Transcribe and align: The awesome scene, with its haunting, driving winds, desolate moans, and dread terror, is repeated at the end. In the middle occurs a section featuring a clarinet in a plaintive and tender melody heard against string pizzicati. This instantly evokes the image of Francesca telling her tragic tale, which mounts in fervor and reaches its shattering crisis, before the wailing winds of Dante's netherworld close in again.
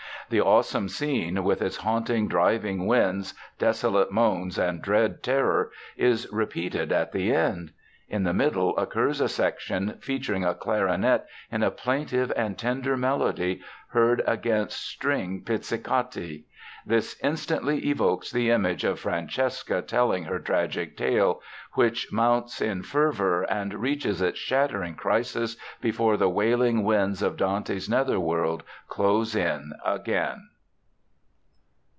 The 0.31 0.39
awesome 0.41 0.87
scene, 0.87 1.43
with 1.43 1.61
its 1.61 1.75
haunting, 1.75 2.29
driving 2.29 2.85
winds, 2.87 3.33
desolate 3.59 4.13
moans, 4.13 4.57
and 4.57 4.81
dread 4.81 5.21
terror, 5.21 5.73
is 5.97 6.25
repeated 6.31 6.93
at 6.93 7.11
the 7.11 7.33
end. 7.35 7.71
In 8.07 8.23
the 8.23 8.33
middle 8.33 8.77
occurs 8.77 9.19
a 9.19 9.27
section 9.27 9.97
featuring 9.99 10.45
a 10.45 10.55
clarinet 10.55 11.25
in 11.51 11.63
a 11.63 11.71
plaintive 11.71 12.31
and 12.37 12.57
tender 12.57 12.95
melody 12.95 13.61
heard 13.89 14.21
against 14.25 14.81
string 14.81 15.43
pizzicati. 15.45 16.45
This 16.85 17.15
instantly 17.21 17.87
evokes 17.89 18.31
the 18.31 18.49
image 18.49 18.83
of 18.85 18.99
Francesca 18.99 19.83
telling 19.83 20.23
her 20.23 20.39
tragic 20.39 20.97
tale, 20.97 21.39
which 21.73 22.11
mounts 22.11 22.59
in 22.59 22.81
fervor 22.81 23.43
and 23.43 23.73
reaches 23.75 24.19
its 24.19 24.39
shattering 24.39 24.95
crisis, 24.95 25.55
before 25.79 26.17
the 26.17 26.29
wailing 26.29 26.83
winds 26.83 27.21
of 27.21 27.37
Dante's 27.37 27.87
netherworld 27.87 28.63
close 28.89 29.35
in 29.35 29.71
again. 29.85 30.47